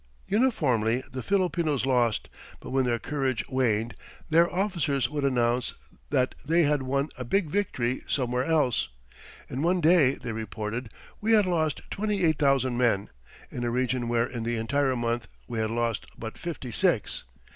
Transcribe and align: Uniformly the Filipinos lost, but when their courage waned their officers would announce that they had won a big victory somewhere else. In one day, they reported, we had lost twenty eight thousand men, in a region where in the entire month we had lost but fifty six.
Uniformly 0.29 1.03
the 1.11 1.21
Filipinos 1.21 1.85
lost, 1.85 2.27
but 2.59 2.71
when 2.71 2.85
their 2.85 2.97
courage 2.97 3.47
waned 3.49 3.93
their 4.31 4.51
officers 4.51 5.07
would 5.11 5.23
announce 5.23 5.75
that 6.09 6.33
they 6.43 6.63
had 6.63 6.81
won 6.81 7.09
a 7.19 7.23
big 7.23 7.51
victory 7.51 8.01
somewhere 8.07 8.43
else. 8.43 8.89
In 9.47 9.61
one 9.61 9.79
day, 9.79 10.15
they 10.15 10.31
reported, 10.31 10.91
we 11.21 11.33
had 11.33 11.45
lost 11.45 11.81
twenty 11.91 12.23
eight 12.23 12.39
thousand 12.39 12.79
men, 12.79 13.11
in 13.51 13.63
a 13.63 13.69
region 13.69 14.07
where 14.09 14.25
in 14.25 14.41
the 14.41 14.57
entire 14.57 14.95
month 14.95 15.27
we 15.47 15.59
had 15.59 15.69
lost 15.69 16.07
but 16.17 16.35
fifty 16.35 16.71
six. 16.71 17.23